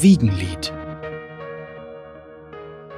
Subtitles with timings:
[0.00, 0.72] Wiegenlied.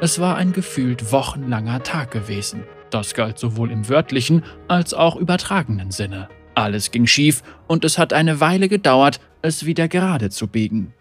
[0.03, 2.65] Es war ein gefühlt wochenlanger Tag gewesen.
[2.91, 6.29] Das galt sowohl im wörtlichen als auch übertragenen Sinne.
[6.55, 10.93] Alles ging schief und es hat eine Weile gedauert, es wieder gerade zu biegen.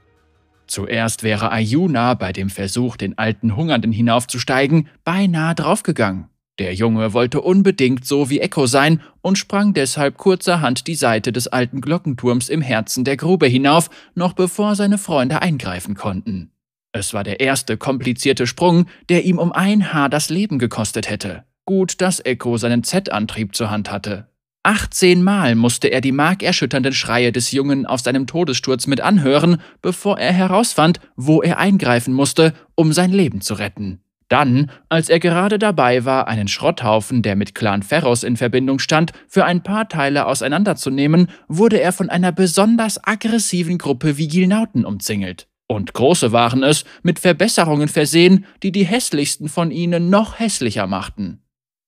[0.68, 6.29] Zuerst wäre Ayuna bei dem Versuch, den alten Hungernden hinaufzusteigen, beinahe draufgegangen.
[6.60, 11.48] Der Junge wollte unbedingt so wie Echo sein und sprang deshalb kurzerhand die Seite des
[11.48, 16.52] alten Glockenturms im Herzen der Grube hinauf, noch bevor seine Freunde eingreifen konnten.
[16.92, 21.46] Es war der erste komplizierte Sprung, der ihm um ein Haar das Leben gekostet hätte.
[21.66, 24.28] Gut, dass Echo seinen Z-Antrieb zur Hand hatte.
[24.64, 30.20] 18 Mal musste er die markerschütternden Schreie des Jungen auf seinem Todessturz mit anhören, bevor
[30.20, 34.02] er herausfand, wo er eingreifen musste, um sein Leben zu retten.
[34.30, 39.12] Dann, als er gerade dabei war, einen Schrotthaufen, der mit Clan Ferros in Verbindung stand,
[39.28, 45.48] für ein paar Teile auseinanderzunehmen, wurde er von einer besonders aggressiven Gruppe Vigilnauten umzingelt.
[45.68, 51.42] Und große waren es, mit Verbesserungen versehen, die die hässlichsten von ihnen noch hässlicher machten.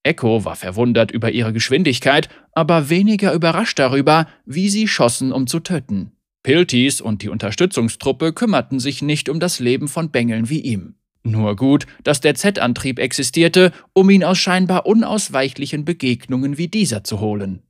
[0.04, 5.60] Echo war verwundert über ihre Geschwindigkeit, aber weniger überrascht darüber, wie sie schossen, um zu
[5.60, 6.12] töten.
[6.42, 10.96] Piltis und die Unterstützungstruppe kümmerten sich nicht um das Leben von Bengeln wie ihm.
[11.24, 17.20] Nur gut, dass der Z-Antrieb existierte, um ihn aus scheinbar unausweichlichen Begegnungen wie dieser zu
[17.20, 17.62] holen.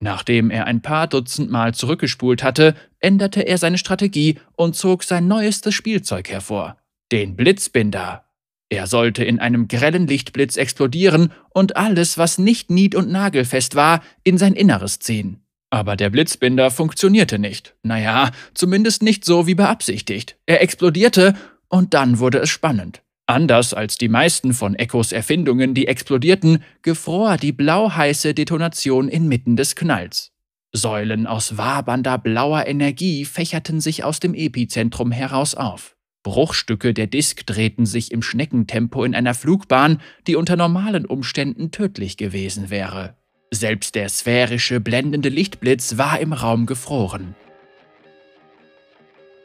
[0.00, 5.28] Nachdem er ein paar Dutzend Mal zurückgespult hatte, änderte er seine Strategie und zog sein
[5.28, 6.76] neuestes Spielzeug hervor,
[7.10, 8.24] den Blitzbinder.
[8.68, 14.02] Er sollte in einem grellen Lichtblitz explodieren und alles, was nicht nied- und nagelfest war,
[14.24, 15.40] in sein Inneres ziehen.
[15.70, 17.74] Aber der Blitzbinder funktionierte nicht.
[17.82, 20.36] Naja, zumindest nicht so wie beabsichtigt.
[20.46, 21.34] Er explodierte
[21.68, 23.02] und dann wurde es spannend.
[23.26, 29.74] Anders als die meisten von Echos Erfindungen, die explodierten, gefror die blauheiße Detonation inmitten des
[29.74, 30.32] Knalls.
[30.72, 35.96] Säulen aus wabernder blauer Energie fächerten sich aus dem Epizentrum heraus auf.
[36.24, 42.16] Bruchstücke der Disk drehten sich im Schneckentempo in einer Flugbahn, die unter normalen Umständen tödlich
[42.16, 43.16] gewesen wäre.
[43.50, 47.36] Selbst der sphärische, blendende Lichtblitz war im Raum gefroren.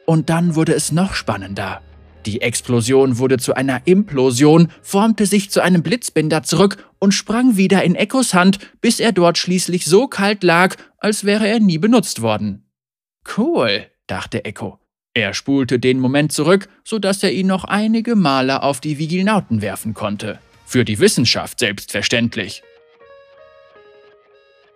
[0.04, 1.82] Und dann wurde es noch spannender.
[2.26, 7.82] Die Explosion wurde zu einer Implosion, formte sich zu einem Blitzbinder zurück und sprang wieder
[7.82, 12.20] in Echos Hand, bis er dort schließlich so kalt lag, als wäre er nie benutzt
[12.20, 12.66] worden.
[13.36, 14.78] Cool, dachte Echo.
[15.14, 19.94] Er spulte den Moment zurück, sodass er ihn noch einige Male auf die Vigilnauten werfen
[19.94, 20.38] konnte.
[20.66, 22.62] Für die Wissenschaft selbstverständlich.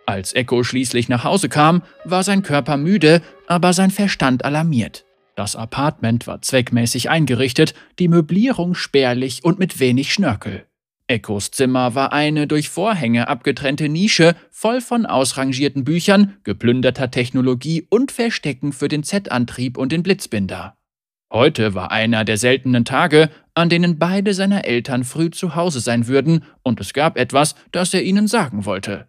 [0.07, 5.05] Als Echo schließlich nach Hause kam, war sein Körper müde, aber sein Verstand alarmiert.
[5.37, 10.67] Das Apartment war zweckmäßig eingerichtet, die Möblierung spärlich und mit wenig Schnörkel.
[11.07, 18.11] Echos Zimmer war eine durch Vorhänge abgetrennte Nische voll von ausrangierten Büchern, geplünderter Technologie und
[18.11, 20.79] Verstecken für den Z-Antrieb und den Blitzbinder.
[21.31, 26.07] Heute war einer der seltenen Tage, an denen beide seiner Eltern früh zu Hause sein
[26.07, 29.09] würden, und es gab etwas, das er ihnen sagen wollte.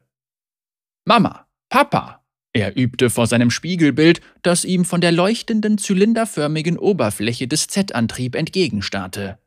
[1.05, 2.24] Mama, Papa,
[2.55, 9.37] er übte vor seinem Spiegelbild, das ihm von der leuchtenden zylinderförmigen Oberfläche des Z-Antrieb entgegenstarrte.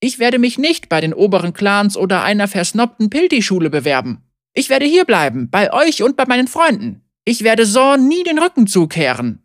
[0.00, 4.22] Ich werde mich nicht bei den oberen Clans oder einer versnobten Pilti-Schule bewerben.
[4.54, 7.02] Ich werde hierbleiben, bei euch und bei meinen Freunden.
[7.26, 9.42] Ich werde Zorn nie den Rücken zukehren.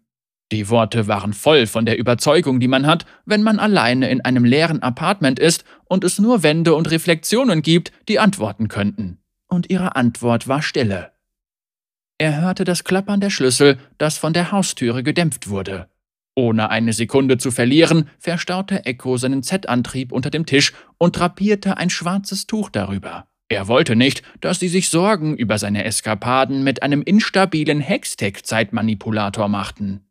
[0.53, 4.45] Die Worte waren voll von der Überzeugung, die man hat, wenn man alleine in einem
[4.45, 9.17] leeren Apartment ist und es nur Wände und Reflexionen gibt, die antworten könnten.
[9.49, 11.12] Und ihre Antwort war Stille.
[12.23, 15.89] Er hörte das Klappern der Schlüssel, das von der Haustüre gedämpft wurde.
[16.37, 21.89] Ohne eine Sekunde zu verlieren, verstaute Echo seinen Z-Antrieb unter dem Tisch und drapierte ein
[21.89, 23.27] schwarzes Tuch darüber.
[23.49, 30.05] Er wollte nicht, dass sie sich Sorgen über seine Eskapaden mit einem instabilen Hextech-Zeitmanipulator machten.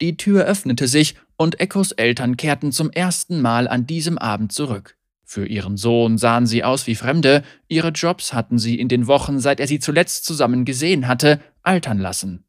[0.00, 4.96] Die Tür öffnete sich und Echos Eltern kehrten zum ersten Mal an diesem Abend zurück.
[5.24, 9.40] Für ihren Sohn sahen sie aus wie Fremde, ihre Jobs hatten sie in den Wochen,
[9.40, 12.44] seit er sie zuletzt zusammen gesehen hatte, altern lassen.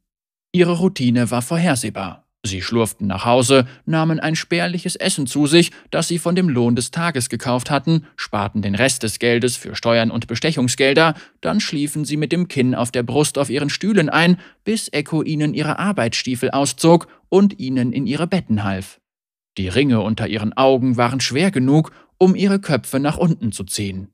[0.51, 2.25] Ihre Routine war vorhersehbar.
[2.45, 6.75] Sie schlurften nach Hause, nahmen ein spärliches Essen zu sich, das sie von dem Lohn
[6.75, 12.05] des Tages gekauft hatten, sparten den Rest des Geldes für Steuern und Bestechungsgelder, dann schliefen
[12.05, 15.79] sie mit dem Kinn auf der Brust auf ihren Stühlen ein, bis Echo ihnen ihre
[15.79, 18.99] Arbeitsstiefel auszog und ihnen in ihre Betten half.
[19.57, 24.09] Die Ringe unter ihren Augen waren schwer genug, um ihre Köpfe nach unten zu ziehen.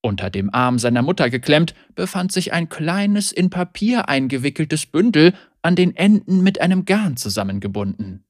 [0.00, 5.76] Unter dem Arm seiner Mutter geklemmt befand sich ein kleines, in Papier eingewickeltes Bündel, an
[5.76, 8.24] den Enden mit einem Garn zusammengebunden.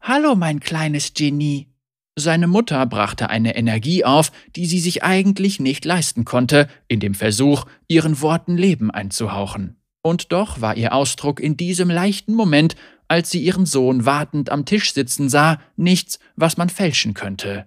[0.00, 1.66] Hallo, mein kleines Genie.
[2.14, 7.14] Seine Mutter brachte eine Energie auf, die sie sich eigentlich nicht leisten konnte, in dem
[7.14, 9.76] Versuch, ihren Worten Leben einzuhauchen.
[10.02, 12.76] Und doch war ihr Ausdruck in diesem leichten Moment,
[13.08, 17.66] als sie ihren Sohn wartend am Tisch sitzen sah, nichts, was man fälschen könnte.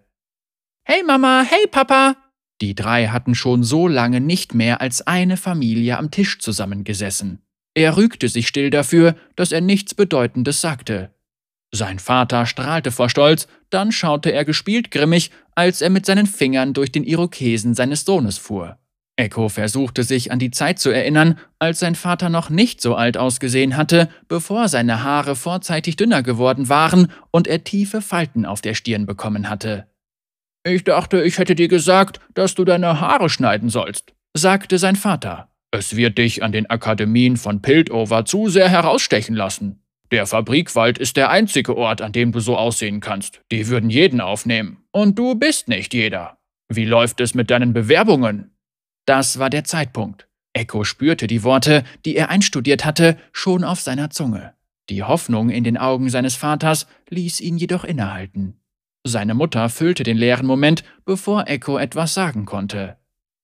[0.83, 2.17] Hey Mama, hey Papa!
[2.59, 7.41] Die drei hatten schon so lange nicht mehr als eine Familie am Tisch zusammengesessen.
[7.73, 11.13] Er rügte sich still dafür, dass er nichts Bedeutendes sagte.
[11.71, 16.73] Sein Vater strahlte vor Stolz, dann schaute er gespielt grimmig, als er mit seinen Fingern
[16.73, 18.77] durch den Irokesen seines Sohnes fuhr.
[19.15, 23.17] Echo versuchte sich an die Zeit zu erinnern, als sein Vater noch nicht so alt
[23.17, 28.73] ausgesehen hatte, bevor seine Haare vorzeitig dünner geworden waren und er tiefe Falten auf der
[28.73, 29.90] Stirn bekommen hatte.
[30.63, 35.49] Ich dachte, ich hätte dir gesagt, dass du deine Haare schneiden sollst, sagte sein Vater.
[35.71, 39.81] Es wird dich an den Akademien von Piltover zu sehr herausstechen lassen.
[40.11, 43.41] Der Fabrikwald ist der einzige Ort, an dem du so aussehen kannst.
[43.51, 44.83] Die würden jeden aufnehmen.
[44.91, 46.37] Und du bist nicht jeder.
[46.67, 48.51] Wie läuft es mit deinen Bewerbungen?
[49.05, 50.27] Das war der Zeitpunkt.
[50.53, 54.53] Echo spürte die Worte, die er einstudiert hatte, schon auf seiner Zunge.
[54.89, 58.60] Die Hoffnung in den Augen seines Vaters ließ ihn jedoch innehalten.
[59.03, 62.97] Seine Mutter füllte den leeren Moment, bevor Echo etwas sagen konnte.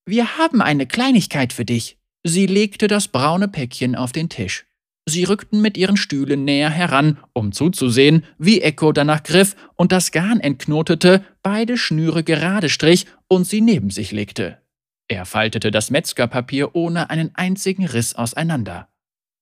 [0.06, 1.98] Wir haben eine Kleinigkeit für dich.
[2.24, 4.66] Sie legte das braune Päckchen auf den Tisch.
[5.10, 10.12] Sie rückten mit ihren Stühlen näher heran, um zuzusehen, wie Echo danach griff und das
[10.12, 14.58] Garn entknotete, beide Schnüre gerade strich und sie neben sich legte.
[15.08, 18.90] Er faltete das Metzgerpapier ohne einen einzigen Riss auseinander.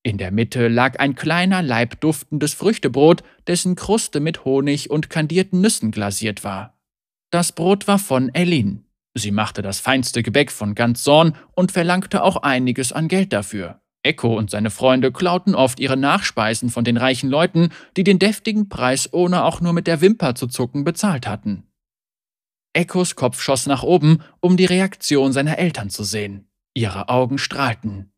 [0.06, 5.62] In der Mitte lag ein kleiner Laib duftendes Früchtebrot, dessen Kruste mit Honig und kandierten
[5.62, 6.78] Nüssen glasiert war.
[7.32, 8.86] Das Brot war von Eileen.
[9.16, 13.82] Sie machte das feinste Gebäck von ganz Sorn und verlangte auch einiges an Geld dafür.
[14.04, 18.70] Echo und seine Freunde klauten oft ihre Nachspeisen von den reichen Leuten, die den deftigen
[18.70, 21.64] Preis ohne auch nur mit der Wimper zu zucken bezahlt hatten.
[22.74, 26.48] Echos Kopf schoss nach oben, um die Reaktion seiner Eltern zu sehen.
[26.76, 28.12] Ihre Augen strahlten.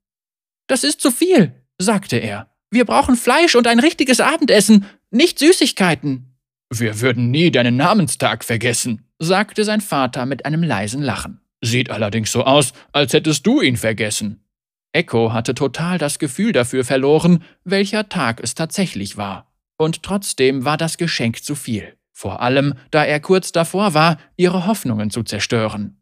[0.68, 2.50] Das ist zu viel, sagte er.
[2.70, 6.38] Wir brauchen Fleisch und ein richtiges Abendessen, nicht Süßigkeiten.
[6.70, 11.40] Wir würden nie deinen Namenstag vergessen, sagte sein Vater mit einem leisen Lachen.
[11.62, 14.44] Sieht allerdings so aus, als hättest du ihn vergessen.
[14.92, 19.54] Echo hatte total das Gefühl dafür verloren, welcher Tag es tatsächlich war.
[19.78, 21.98] Und trotzdem war das Geschenk zu viel.
[22.12, 26.02] Vor allem, da er kurz davor war, ihre Hoffnungen zu zerstören.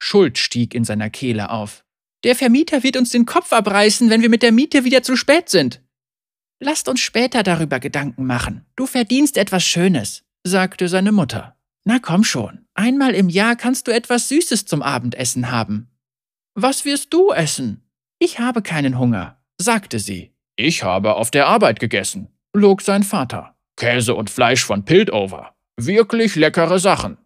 [0.00, 1.84] Schuld stieg in seiner Kehle auf.
[2.24, 5.48] Der Vermieter wird uns den Kopf abreißen, wenn wir mit der Miete wieder zu spät
[5.48, 5.82] sind.
[6.60, 8.66] Lasst uns später darüber Gedanken machen.
[8.74, 11.56] Du verdienst etwas Schönes, sagte seine Mutter.
[11.84, 15.90] Na komm schon, einmal im Jahr kannst du etwas Süßes zum Abendessen haben.
[16.54, 17.88] Was wirst du essen?
[18.18, 20.34] Ich habe keinen Hunger, sagte sie.
[20.56, 23.56] Ich habe auf der Arbeit gegessen, log sein Vater.
[23.76, 25.54] Käse und Fleisch von Piltover.
[25.76, 27.16] Wirklich leckere Sachen.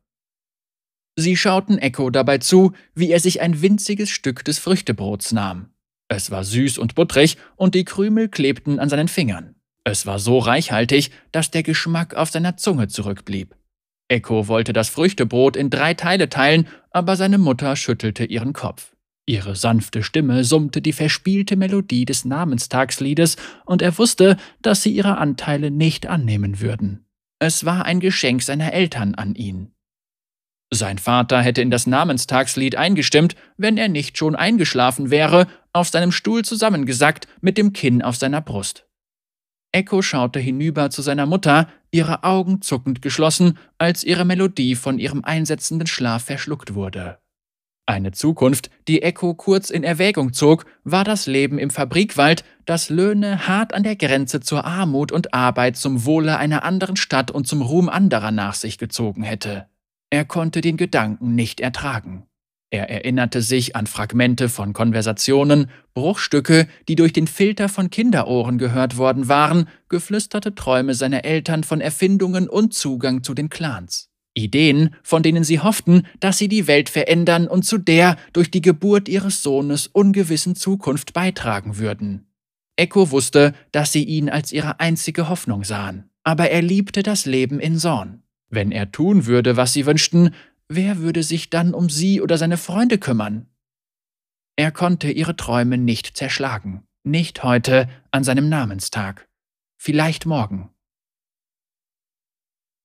[1.22, 5.68] Sie schauten Echo dabei zu, wie er sich ein winziges Stück des Früchtebrots nahm.
[6.08, 9.54] Es war süß und butterig und die Krümel klebten an seinen Fingern.
[9.84, 13.54] Es war so reichhaltig, dass der Geschmack auf seiner Zunge zurückblieb.
[14.08, 18.96] Echo wollte das Früchtebrot in drei Teile teilen, aber seine Mutter schüttelte ihren Kopf.
[19.24, 25.18] Ihre sanfte Stimme summte die verspielte Melodie des Namenstagsliedes, und er wusste, dass sie ihre
[25.18, 27.06] Anteile nicht annehmen würden.
[27.38, 29.72] Es war ein Geschenk seiner Eltern an ihn.
[30.74, 36.12] Sein Vater hätte in das Namenstagslied eingestimmt, wenn er nicht schon eingeschlafen wäre, auf seinem
[36.12, 38.86] Stuhl zusammengesackt, mit dem Kinn auf seiner Brust.
[39.70, 45.22] Echo schaute hinüber zu seiner Mutter, ihre Augen zuckend geschlossen, als ihre Melodie von ihrem
[45.24, 47.18] einsetzenden Schlaf verschluckt wurde.
[47.84, 53.46] Eine Zukunft, die Echo kurz in Erwägung zog, war das Leben im Fabrikwald, das Löhne
[53.46, 57.60] hart an der Grenze zur Armut und Arbeit zum Wohle einer anderen Stadt und zum
[57.60, 59.66] Ruhm anderer nach sich gezogen hätte.
[60.12, 62.26] Er konnte den Gedanken nicht ertragen.
[62.68, 68.98] Er erinnerte sich an Fragmente von Konversationen, Bruchstücke, die durch den Filter von Kinderohren gehört
[68.98, 74.10] worden waren, geflüsterte Träume seiner Eltern von Erfindungen und Zugang zu den Clans.
[74.34, 78.60] Ideen, von denen sie hofften, dass sie die Welt verändern und zu der durch die
[78.60, 82.26] Geburt ihres Sohnes ungewissen Zukunft beitragen würden.
[82.76, 87.60] Echo wusste, dass sie ihn als ihre einzige Hoffnung sahen, aber er liebte das Leben
[87.60, 88.21] in Sorn.
[88.52, 90.34] Wenn er tun würde, was sie wünschten,
[90.68, 93.46] wer würde sich dann um sie oder seine Freunde kümmern?
[94.56, 99.26] Er konnte ihre Träume nicht zerschlagen, nicht heute an seinem Namenstag,
[99.78, 100.68] vielleicht morgen.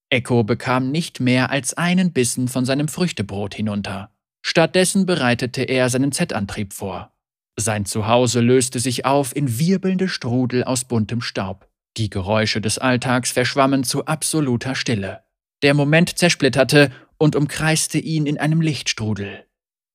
[0.09, 4.15] Echo bekam nicht mehr als einen Bissen von seinem Früchtebrot hinunter.
[4.41, 7.13] Stattdessen bereitete er seinen Z-Antrieb vor.
[7.59, 11.69] Sein Zuhause löste sich auf in wirbelnde Strudel aus buntem Staub.
[11.97, 15.26] Die Geräusche des Alltags verschwammen zu absoluter Stille.
[15.63, 19.45] Der Moment zersplitterte und umkreiste ihn in einem Lichtstrudel.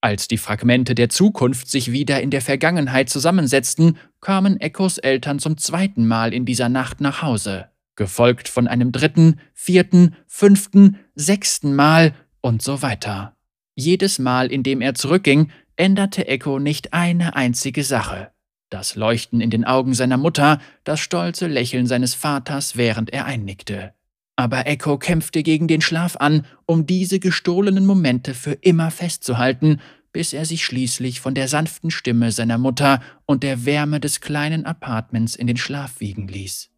[0.01, 5.57] Als die Fragmente der Zukunft sich wieder in der Vergangenheit zusammensetzten, kamen Echos Eltern zum
[5.59, 12.15] zweiten Mal in dieser Nacht nach Hause, gefolgt von einem dritten, vierten, fünften, sechsten Mal
[12.41, 13.37] und so weiter.
[13.77, 18.33] Jedes Mal, in dem er zurückging, änderte Echo nicht eine einzige Sache.
[18.71, 23.95] Das Leuchten in den Augen seiner Mutter, das stolze Lächeln seines Vaters, während er einnickte.
[24.37, 29.81] Aber Echo kämpfte gegen den Schlaf an, um diese gestohlenen Momente für immer festzuhalten,
[30.13, 34.67] bis er sich schließlich von der sanften Stimme seiner Mutter und der Wärme des kleinen
[34.67, 36.71] Apartments in den Schlaf wiegen ließ.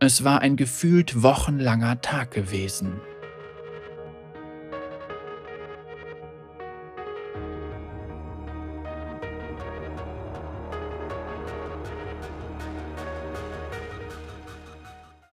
[0.00, 3.00] Es war ein gefühlt wochenlanger Tag gewesen.